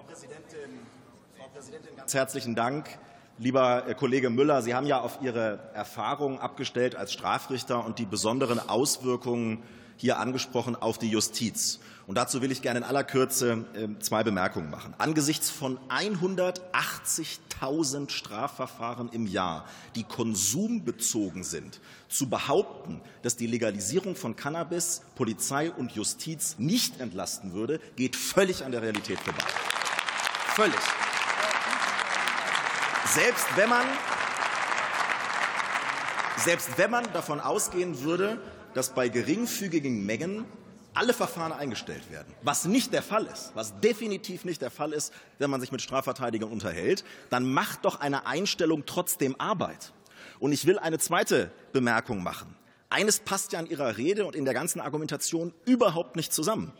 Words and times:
Frau 0.00 0.06
Präsidentin, 0.06 0.80
Frau 1.36 1.48
Präsidentin, 1.48 1.94
ganz 1.94 2.14
herzlichen 2.14 2.54
Dank. 2.54 2.88
Lieber 3.36 3.86
äh, 3.86 3.94
Kollege 3.94 4.30
Müller, 4.30 4.62
Sie 4.62 4.74
haben 4.74 4.86
ja 4.86 4.98
auf 4.98 5.18
Ihre 5.20 5.58
Erfahrungen 5.74 6.38
abgestellt 6.38 6.96
als 6.96 7.12
Strafrichter 7.12 7.84
und 7.84 7.98
die 7.98 8.06
besonderen 8.06 8.66
Auswirkungen 8.66 9.62
hier 9.98 10.18
angesprochen 10.18 10.74
auf 10.74 10.96
die 10.96 11.10
Justiz. 11.10 11.80
Und 12.06 12.14
dazu 12.14 12.40
will 12.40 12.50
ich 12.50 12.62
gerne 12.62 12.78
in 12.78 12.84
aller 12.84 13.04
Kürze 13.04 13.66
ähm, 13.76 14.00
zwei 14.00 14.24
Bemerkungen 14.24 14.70
machen. 14.70 14.94
Angesichts 14.96 15.50
von 15.50 15.78
180.000 15.90 18.08
Strafverfahren 18.08 19.10
im 19.12 19.26
Jahr, 19.26 19.66
die 19.96 20.04
konsumbezogen 20.04 21.44
sind, 21.44 21.78
zu 22.08 22.30
behaupten, 22.30 23.02
dass 23.20 23.36
die 23.36 23.46
Legalisierung 23.46 24.16
von 24.16 24.34
Cannabis 24.34 25.02
Polizei 25.14 25.70
und 25.70 25.92
Justiz 25.92 26.56
nicht 26.58 27.00
entlasten 27.00 27.52
würde, 27.52 27.80
geht 27.96 28.16
völlig 28.16 28.64
an 28.64 28.72
der 28.72 28.80
Realität 28.80 29.20
vorbei. 29.20 29.44
Völlig. 30.54 30.80
Selbst 33.06 33.46
wenn 33.56 33.68
man 33.68 33.86
selbst 36.36 36.78
wenn 36.78 36.90
man 36.90 37.12
davon 37.12 37.38
ausgehen 37.38 38.02
würde, 38.02 38.40
dass 38.74 38.94
bei 38.94 39.08
geringfügigen 39.08 40.06
Mengen 40.06 40.46
alle 40.94 41.12
Verfahren 41.12 41.52
eingestellt 41.52 42.10
werden, 42.10 42.34
was 42.42 42.64
nicht 42.64 42.92
der 42.92 43.02
Fall 43.02 43.26
ist, 43.26 43.52
was 43.54 43.78
definitiv 43.80 44.44
nicht 44.44 44.60
der 44.62 44.70
Fall 44.70 44.92
ist, 44.92 45.12
wenn 45.38 45.50
man 45.50 45.60
sich 45.60 45.70
mit 45.70 45.82
Strafverteidigern 45.82 46.50
unterhält, 46.50 47.04
dann 47.28 47.50
macht 47.50 47.84
doch 47.84 48.00
eine 48.00 48.26
Einstellung 48.26 48.84
trotzdem 48.86 49.36
Arbeit. 49.38 49.92
Und 50.38 50.52
ich 50.52 50.66
will 50.66 50.78
eine 50.78 50.98
zweite 50.98 51.50
Bemerkung 51.72 52.22
machen. 52.22 52.56
Eines 52.88 53.20
passt 53.20 53.52
ja 53.52 53.60
in 53.60 53.66
Ihrer 53.66 53.98
Rede 53.98 54.24
und 54.24 54.34
in 54.34 54.44
der 54.44 54.54
ganzen 54.54 54.80
Argumentation 54.80 55.54
überhaupt 55.64 56.16
nicht 56.16 56.32
zusammen. 56.32 56.72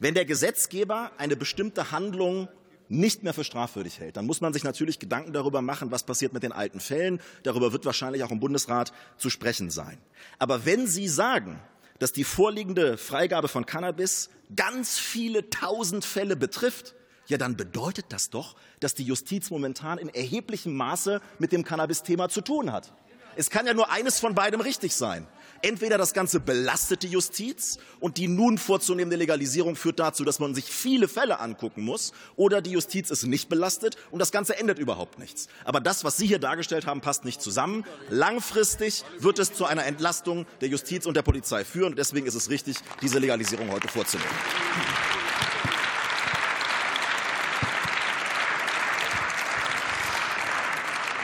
Wenn 0.00 0.14
der 0.14 0.24
Gesetzgeber 0.24 1.12
eine 1.16 1.36
bestimmte 1.36 1.92
Handlung 1.92 2.48
nicht 2.88 3.22
mehr 3.22 3.34
für 3.34 3.44
strafwürdig 3.44 4.00
hält, 4.00 4.16
dann 4.16 4.26
muss 4.26 4.40
man 4.40 4.52
sich 4.52 4.64
natürlich 4.64 4.98
Gedanken 4.98 5.32
darüber 5.32 5.62
machen, 5.62 5.90
was 5.90 6.04
passiert 6.04 6.32
mit 6.32 6.42
den 6.42 6.52
alten 6.52 6.80
Fällen. 6.80 7.20
Darüber 7.42 7.72
wird 7.72 7.84
wahrscheinlich 7.84 8.22
auch 8.24 8.30
im 8.30 8.40
Bundesrat 8.40 8.92
zu 9.16 9.30
sprechen 9.30 9.70
sein. 9.70 9.98
Aber 10.38 10.66
wenn 10.66 10.86
Sie 10.86 11.08
sagen, 11.08 11.60
dass 11.98 12.12
die 12.12 12.24
vorliegende 12.24 12.98
Freigabe 12.98 13.48
von 13.48 13.66
Cannabis 13.66 14.30
ganz 14.54 14.98
viele 14.98 15.48
tausend 15.50 16.04
Fälle 16.04 16.36
betrifft, 16.36 16.94
ja, 17.26 17.38
dann 17.38 17.56
bedeutet 17.56 18.06
das 18.10 18.28
doch, 18.28 18.54
dass 18.80 18.94
die 18.94 19.04
Justiz 19.04 19.50
momentan 19.50 19.98
in 19.98 20.10
erheblichem 20.10 20.74
Maße 20.74 21.22
mit 21.38 21.52
dem 21.52 21.64
Cannabis-Thema 21.64 22.28
zu 22.28 22.42
tun 22.42 22.70
hat. 22.70 22.92
Es 23.36 23.50
kann 23.50 23.66
ja 23.66 23.74
nur 23.74 23.90
eines 23.90 24.20
von 24.20 24.34
beidem 24.34 24.60
richtig 24.60 24.94
sein. 24.94 25.26
Entweder 25.62 25.96
das 25.96 26.12
Ganze 26.12 26.40
belastet 26.40 27.02
die 27.04 27.08
Justiz 27.08 27.78
und 27.98 28.18
die 28.18 28.28
nun 28.28 28.58
vorzunehmende 28.58 29.16
Legalisierung 29.16 29.76
führt 29.76 29.98
dazu, 29.98 30.22
dass 30.22 30.38
man 30.38 30.54
sich 30.54 30.66
viele 30.66 31.08
Fälle 31.08 31.40
angucken 31.40 31.82
muss, 31.82 32.12
oder 32.36 32.60
die 32.60 32.72
Justiz 32.72 33.10
ist 33.10 33.24
nicht 33.24 33.48
belastet 33.48 33.96
und 34.10 34.18
das 34.18 34.30
Ganze 34.30 34.58
ändert 34.58 34.78
überhaupt 34.78 35.18
nichts. 35.18 35.48
Aber 35.64 35.80
das, 35.80 36.04
was 36.04 36.18
Sie 36.18 36.26
hier 36.26 36.38
dargestellt 36.38 36.84
haben, 36.84 37.00
passt 37.00 37.24
nicht 37.24 37.40
zusammen. 37.40 37.84
Langfristig 38.10 39.04
wird 39.18 39.38
es 39.38 39.54
zu 39.54 39.64
einer 39.64 39.86
Entlastung 39.86 40.44
der 40.60 40.68
Justiz 40.68 41.06
und 41.06 41.16
der 41.16 41.22
Polizei 41.22 41.64
führen. 41.64 41.96
Deswegen 41.96 42.26
ist 42.26 42.34
es 42.34 42.50
richtig, 42.50 42.76
diese 43.00 43.18
Legalisierung 43.18 43.70
heute 43.70 43.88
vorzunehmen. 43.88 44.28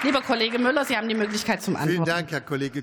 Lieber 0.02 0.22
Kollege 0.22 0.58
Müller, 0.58 0.84
Sie 0.86 0.96
haben 0.96 1.08
die 1.08 1.14
Möglichkeit 1.14 1.62
zum 1.62 1.76
Antworten. 1.76 1.92
Vielen 1.92 2.04
Dank, 2.06 2.30
Herr 2.30 2.40
Kollege 2.40 2.78